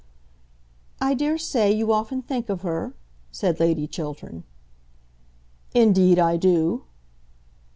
[0.99, 2.95] "I daresay you often think of her?"
[3.31, 4.45] said Lady Chiltern.
[5.75, 6.85] "Indeed, I do."